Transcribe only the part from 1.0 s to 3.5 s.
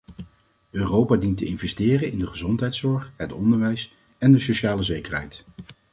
dient te investeren in de gezondheidszorg, het